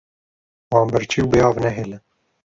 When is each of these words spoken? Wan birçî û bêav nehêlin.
Wan 0.71 0.87
birçî 0.93 1.19
û 1.23 1.25
bêav 1.31 1.55
nehêlin. 1.63 2.03